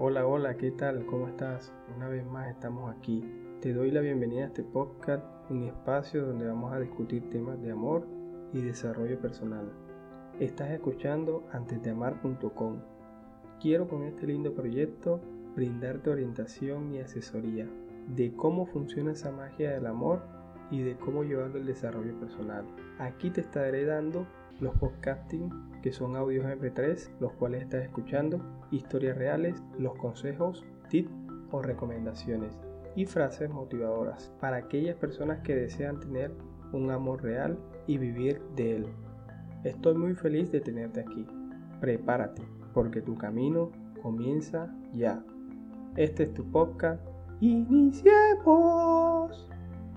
[0.00, 1.04] Hola, hola, ¿qué tal?
[1.06, 1.72] ¿Cómo estás?
[1.96, 3.24] Una vez más estamos aquí.
[3.60, 7.72] Te doy la bienvenida a este podcast, un espacio donde vamos a discutir temas de
[7.72, 8.06] amor
[8.52, 9.72] y desarrollo personal.
[10.38, 12.76] Estás escuchando antesdeamar.com.
[13.60, 15.20] Quiero con este lindo proyecto
[15.56, 17.66] brindarte orientación y asesoría
[18.06, 20.22] de cómo funciona esa magia del amor
[20.70, 22.64] y de cómo llevarlo el desarrollo personal.
[23.00, 24.28] Aquí te estaré dando
[24.60, 25.50] los podcasting
[25.82, 31.10] que son audios MP3, los cuales estás escuchando, historias reales, los consejos, tips
[31.50, 32.56] o recomendaciones
[32.96, 36.32] y frases motivadoras para aquellas personas que desean tener
[36.72, 38.86] un amor real y vivir de él.
[39.64, 41.26] Estoy muy feliz de tenerte aquí.
[41.80, 42.42] Prepárate,
[42.74, 43.70] porque tu camino
[44.02, 45.22] comienza ya.
[45.96, 47.02] Este es tu podcast.
[47.40, 49.48] Iniciemos.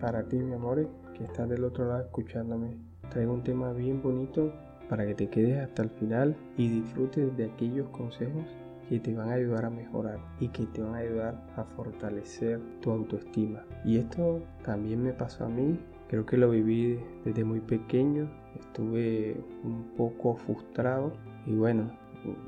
[0.00, 2.76] Para ti, mi amor, que estás del otro lado escuchándome,
[3.10, 4.52] traigo un tema bien bonito
[4.88, 8.44] para que te quedes hasta el final y disfrutes de aquellos consejos
[8.88, 12.60] que te van a ayudar a mejorar y que te van a ayudar a fortalecer
[12.80, 13.64] tu autoestima.
[13.84, 15.78] Y esto también me pasó a mí,
[16.08, 21.12] creo que lo viví desde muy pequeño, estuve un poco frustrado
[21.46, 21.90] y bueno,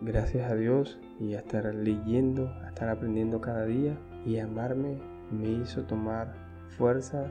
[0.02, 4.98] gracias a Dios y a estar leyendo, a estar aprendiendo cada día y amarme
[5.30, 6.34] me hizo tomar
[6.76, 7.30] fuerzas,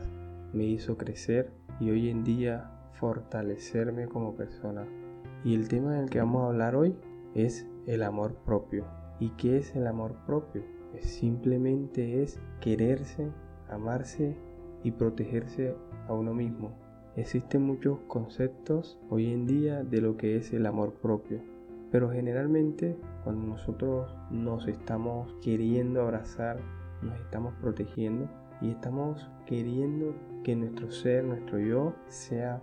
[0.53, 4.86] me hizo crecer y hoy en día fortalecerme como persona.
[5.44, 6.95] Y el tema del que vamos a hablar hoy
[7.34, 8.86] es el amor propio.
[9.20, 10.64] ¿Y qué es el amor propio?
[10.92, 13.32] Pues simplemente es quererse,
[13.70, 14.36] amarse
[14.84, 15.76] y protegerse
[16.08, 16.72] a uno mismo.
[17.16, 21.42] Existen muchos conceptos hoy en día de lo que es el amor propio,
[21.92, 26.60] pero generalmente cuando nosotros nos estamos queriendo abrazar,
[27.02, 28.30] nos estamos protegiendo
[28.62, 32.62] y estamos queriendo que nuestro ser, nuestro yo, sea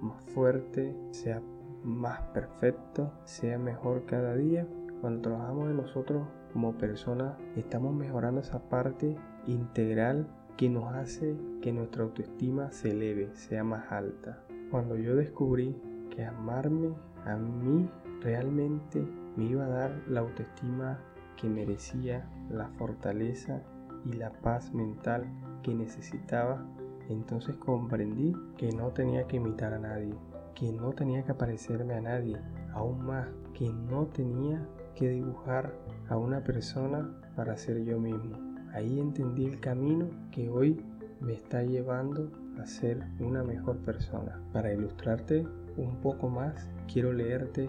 [0.00, 1.42] más fuerte, sea
[1.84, 4.66] más perfecto, sea mejor cada día,
[5.00, 11.72] cuando trabajamos en nosotros como personas, estamos mejorando esa parte integral que nos hace que
[11.72, 14.42] nuestra autoestima se eleve, sea más alta.
[14.70, 15.76] Cuando yo descubrí
[16.10, 17.88] que amarme a mí
[18.20, 19.06] realmente
[19.36, 20.98] me iba a dar la autoestima
[21.36, 23.62] que merecía, la fortaleza
[24.04, 25.26] y la paz mental
[25.62, 26.64] que necesitaba,
[27.08, 30.14] entonces comprendí que no tenía que imitar a nadie,
[30.54, 32.38] que no tenía que parecerme a nadie,
[32.72, 35.72] aún más que no tenía que dibujar
[36.08, 38.36] a una persona para ser yo mismo.
[38.72, 40.80] Ahí entendí el camino que hoy
[41.20, 42.30] me está llevando
[42.60, 44.40] a ser una mejor persona.
[44.52, 45.46] Para ilustrarte
[45.76, 47.68] un poco más, quiero leerte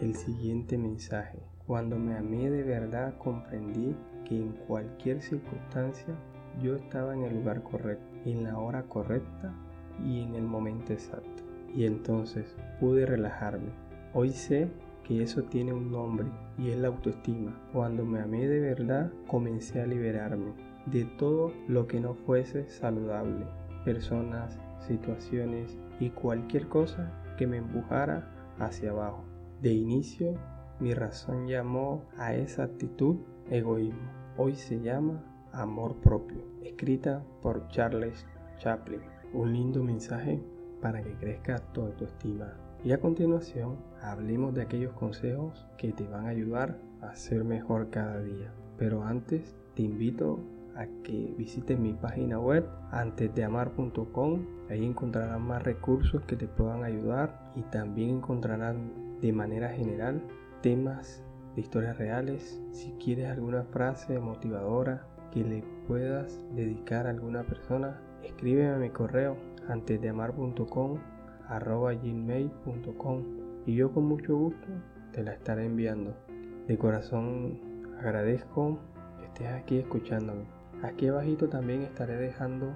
[0.00, 1.38] el siguiente mensaje.
[1.66, 3.94] Cuando me amé de verdad comprendí
[4.24, 6.14] que en cualquier circunstancia
[6.62, 9.52] yo estaba en el lugar correcto, en la hora correcta
[10.04, 11.42] y en el momento exacto.
[11.74, 13.70] Y entonces pude relajarme.
[14.14, 14.68] Hoy sé
[15.04, 16.26] que eso tiene un nombre
[16.58, 17.58] y es la autoestima.
[17.72, 20.52] Cuando me amé de verdad, comencé a liberarme
[20.86, 23.46] de todo lo que no fuese saludable,
[23.84, 29.24] personas, situaciones y cualquier cosa que me empujara hacia abajo.
[29.62, 30.34] De inicio,
[30.80, 33.16] mi razón llamó a esa actitud
[33.50, 34.10] egoísmo.
[34.36, 35.22] Hoy se llama
[35.52, 38.26] amor propio, escrita por Charles
[38.58, 39.00] Chaplin.
[39.32, 40.42] Un lindo mensaje
[40.80, 42.54] para que crezca tu autoestima
[42.84, 47.90] y a continuación, hablemos de aquellos consejos que te van a ayudar a ser mejor
[47.90, 48.52] cada día.
[48.76, 50.38] Pero antes, te invito
[50.76, 54.46] a que visites mi página web antesdeamar.com.
[54.70, 58.76] Ahí encontrarás más recursos que te puedan ayudar y también encontrarás
[59.20, 60.22] de manera general
[60.62, 61.24] temas
[61.56, 62.62] de historias reales.
[62.70, 68.90] Si quieres alguna frase motivadora que le puedas dedicar a alguna persona, escríbeme a mi
[68.90, 69.36] correo
[69.68, 70.98] antesdeamar.com
[71.48, 73.22] arroba gmail.com
[73.66, 74.68] y yo con mucho gusto
[75.12, 76.14] te la estaré enviando.
[76.66, 77.58] De corazón
[77.98, 78.78] agradezco
[79.18, 80.44] que estés aquí escuchándome.
[80.82, 82.74] Aquí abajito también estaré dejando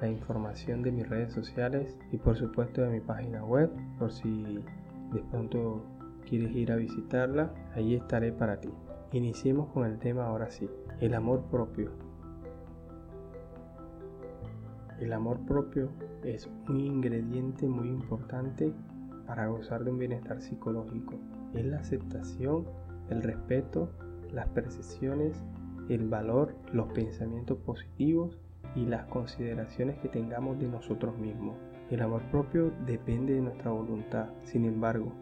[0.00, 4.64] la información de mis redes sociales y por supuesto de mi página web por si
[5.12, 5.84] de pronto
[6.28, 8.70] quieres ir a visitarla, ahí estaré para ti.
[9.14, 10.68] Iniciemos con el tema ahora sí,
[10.98, 11.92] el amor propio.
[14.98, 15.90] El amor propio
[16.24, 18.72] es un ingrediente muy importante
[19.28, 21.14] para gozar de un bienestar psicológico.
[21.54, 22.64] Es la aceptación,
[23.08, 23.88] el respeto,
[24.32, 25.40] las percepciones,
[25.88, 28.36] el valor, los pensamientos positivos
[28.74, 31.54] y las consideraciones que tengamos de nosotros mismos.
[31.88, 34.30] El amor propio depende de nuestra voluntad.
[34.42, 35.12] Sin embargo,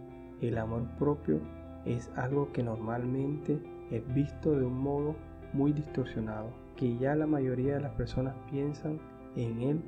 [0.41, 1.41] el amor propio
[1.85, 3.61] es algo que normalmente
[3.93, 5.15] es visto de un modo
[5.53, 8.99] muy distorsionado, que ya la mayoría de las personas piensan
[9.37, 9.81] en él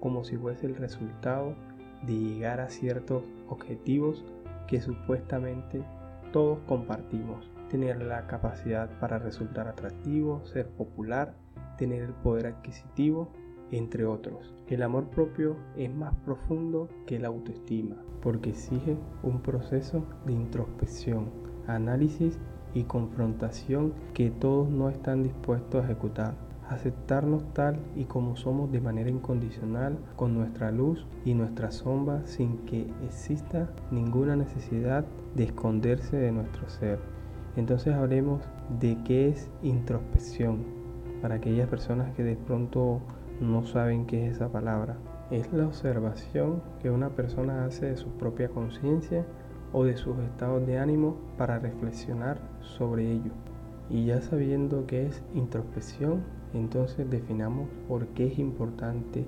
[0.00, 1.54] como si fuese el resultado
[2.02, 4.24] de llegar a ciertos objetivos
[4.66, 5.82] que supuestamente
[6.32, 7.48] todos compartimos.
[7.70, 11.34] tener la capacidad para resultar atractivo, ser popular,
[11.78, 13.32] tener el poder adquisitivo,
[13.70, 14.54] entre otros.
[14.66, 21.30] El amor propio es más profundo que la autoestima, porque exige un proceso de introspección,
[21.66, 22.38] análisis
[22.74, 26.34] y confrontación que todos no están dispuestos a ejecutar.
[26.68, 32.58] Aceptarnos tal y como somos de manera incondicional, con nuestra luz y nuestra sombra, sin
[32.58, 35.04] que exista ninguna necesidad
[35.34, 36.98] de esconderse de nuestro ser.
[37.56, 38.40] Entonces hablemos
[38.80, 40.64] de qué es introspección,
[41.20, 43.00] para aquellas personas que de pronto
[43.40, 44.96] no saben qué es esa palabra.
[45.30, 49.26] Es la observación que una persona hace de su propia conciencia
[49.72, 53.32] o de sus estados de ánimo para reflexionar sobre ello.
[53.90, 56.22] Y ya sabiendo qué es introspección,
[56.54, 59.26] entonces definamos por qué es importante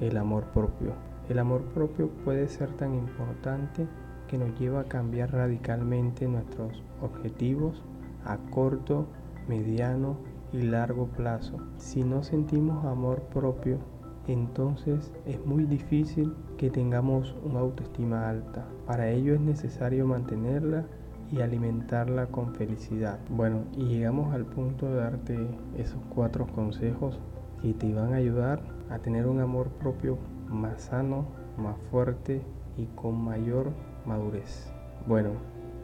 [0.00, 0.92] el amor propio.
[1.28, 3.86] El amor propio puede ser tan importante
[4.28, 7.82] que nos lleva a cambiar radicalmente nuestros objetivos
[8.24, 9.06] a corto,
[9.48, 10.16] mediano
[10.52, 11.58] y largo plazo.
[11.78, 13.78] Si no sentimos amor propio,
[14.26, 18.66] entonces es muy difícil que tengamos una autoestima alta.
[18.86, 20.86] Para ello es necesario mantenerla
[21.30, 23.18] y alimentarla con felicidad.
[23.30, 25.38] Bueno, y llegamos al punto de darte
[25.76, 27.18] esos cuatro consejos
[27.62, 30.18] que te van a ayudar a tener un amor propio
[30.48, 31.26] más sano,
[31.56, 32.42] más fuerte
[32.76, 33.72] y con mayor
[34.04, 34.72] madurez.
[35.06, 35.30] Bueno,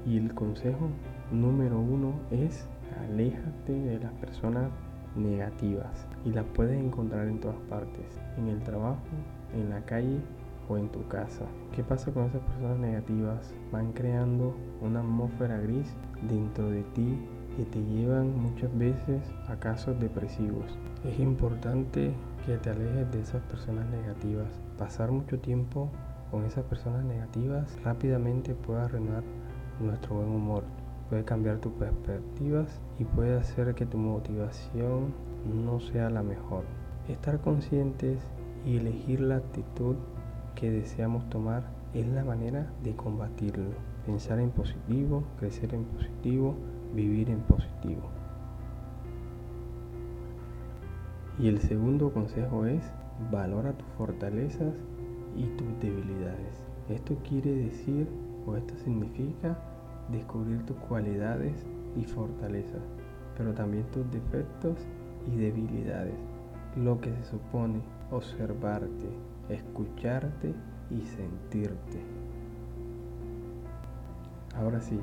[0.06, 0.88] y el consejo
[1.30, 2.68] número uno es
[3.04, 4.70] aléjate de las personas
[5.16, 9.00] negativas y las puedes encontrar en todas partes, en el trabajo,
[9.54, 10.20] en la calle
[10.68, 11.44] o en tu casa.
[11.74, 13.52] ¿Qué pasa con esas personas negativas?
[13.70, 15.94] Van creando una atmósfera gris
[16.28, 17.18] dentro de ti
[17.56, 20.78] que te llevan muchas veces a casos depresivos.
[21.04, 22.14] Es importante
[22.46, 24.48] que te alejes de esas personas negativas.
[24.78, 25.90] Pasar mucho tiempo
[26.30, 29.22] con esas personas negativas rápidamente puede arruinar
[29.80, 30.64] nuestro buen humor
[31.12, 35.12] puede cambiar tus perspectivas y puede hacer que tu motivación
[35.44, 36.64] no sea la mejor.
[37.06, 38.18] Estar conscientes
[38.64, 39.96] y elegir la actitud
[40.54, 43.72] que deseamos tomar es la manera de combatirlo.
[44.06, 46.54] Pensar en positivo, crecer en positivo,
[46.94, 48.08] vivir en positivo.
[51.38, 52.90] Y el segundo consejo es
[53.30, 54.72] valora tus fortalezas
[55.36, 56.64] y tus debilidades.
[56.88, 58.08] Esto quiere decir
[58.46, 59.58] o esto significa
[60.08, 61.66] descubrir tus cualidades
[61.96, 62.82] y fortalezas,
[63.36, 64.78] pero también tus defectos
[65.26, 66.14] y debilidades.
[66.76, 69.08] Lo que se supone observarte,
[69.48, 70.54] escucharte
[70.90, 72.00] y sentirte.
[74.56, 74.98] Ahora sí,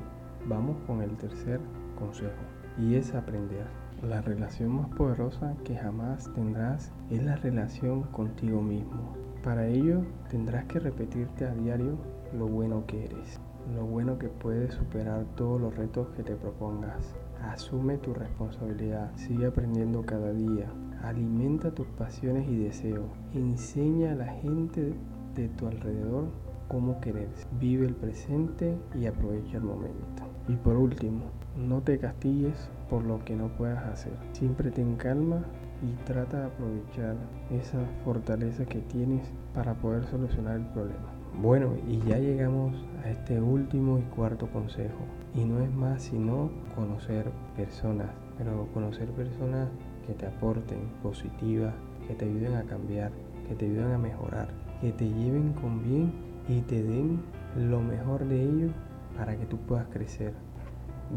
[0.46, 1.60] vamos con el tercer
[1.98, 2.42] consejo
[2.78, 3.66] y es aprender.
[4.02, 9.14] La relación más poderosa que jamás tendrás es la relación contigo mismo.
[9.44, 11.98] Para ello tendrás que repetirte a diario
[12.32, 13.40] lo bueno que eres
[13.74, 17.14] lo bueno que puedes superar todos los retos que te propongas.
[17.42, 20.70] Asume tu responsabilidad, sigue aprendiendo cada día,
[21.02, 24.92] alimenta tus pasiones y deseos, enseña a la gente
[25.34, 26.24] de tu alrededor
[26.68, 27.28] cómo querer.
[27.58, 30.22] Vive el presente y aprovecha el momento.
[30.48, 31.22] Y por último,
[31.56, 34.12] no te castigues por lo que no puedas hacer.
[34.32, 35.44] Siempre ten calma
[35.82, 37.16] y trata de aprovechar
[37.50, 39.22] esa fortaleza que tienes
[39.54, 41.20] para poder solucionar el problema.
[41.40, 45.04] Bueno, y ya llegamos a este último y cuarto consejo.
[45.34, 49.68] Y no es más sino conocer personas, pero conocer personas
[50.06, 51.74] que te aporten positivas,
[52.06, 53.12] que te ayuden a cambiar,
[53.48, 54.48] que te ayuden a mejorar,
[54.80, 56.12] que te lleven con bien
[56.48, 57.20] y te den
[57.56, 58.72] lo mejor de ellos
[59.16, 60.34] para que tú puedas crecer.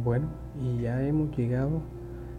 [0.04, 0.28] Bueno,
[0.62, 1.82] y ya hemos llegado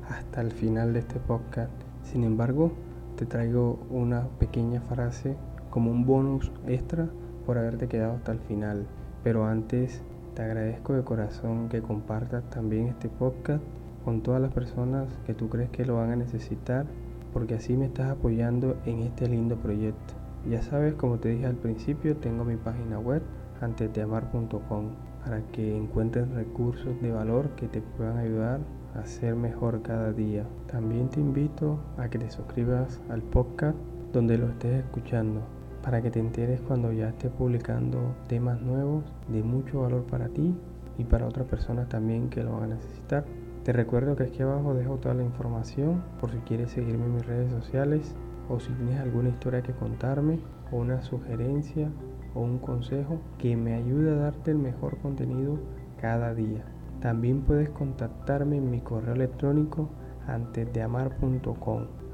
[0.08, 1.83] hasta el final de este podcast.
[2.04, 2.72] Sin embargo,
[3.16, 5.36] te traigo una pequeña frase
[5.70, 7.08] como un bonus extra
[7.44, 8.86] por haberte quedado hasta el final.
[9.22, 10.02] Pero antes
[10.34, 13.62] te agradezco de corazón que compartas también este podcast
[14.04, 16.86] con todas las personas que tú crees que lo van a necesitar,
[17.32, 20.14] porque así me estás apoyando en este lindo proyecto.
[20.48, 23.22] Ya sabes, como te dije al principio, tengo mi página web
[23.60, 24.90] antesdeamar.com
[25.24, 28.60] para que encuentres recursos de valor que te puedan ayudar
[28.94, 30.46] a ser mejor cada día.
[30.66, 33.76] También te invito a que te suscribas al podcast
[34.12, 35.42] donde lo estés escuchando
[35.82, 40.54] para que te enteres cuando ya esté publicando temas nuevos de mucho valor para ti
[40.96, 43.24] y para otras personas también que lo van a necesitar.
[43.64, 47.26] Te recuerdo que aquí abajo dejo toda la información por si quieres seguirme en mis
[47.26, 48.14] redes sociales
[48.48, 50.38] o si tienes alguna historia que contarme
[50.70, 51.90] o una sugerencia
[52.34, 55.58] o un consejo que me ayude a darte el mejor contenido
[56.00, 56.64] cada día.
[57.04, 59.90] También puedes contactarme en mi correo electrónico
[60.26, 60.80] antes de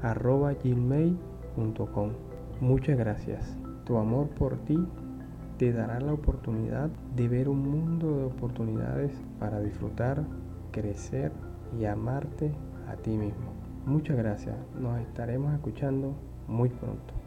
[0.01, 2.09] arroba gmail.com.
[2.59, 3.57] Muchas gracias.
[3.85, 4.85] Tu amor por ti
[5.57, 10.25] te dará la oportunidad de ver un mundo de oportunidades para disfrutar,
[10.71, 11.31] crecer
[11.79, 12.51] y amarte
[12.89, 13.53] a ti mismo.
[13.85, 16.15] Muchas gracias, nos estaremos escuchando
[16.49, 17.20] muy pronto.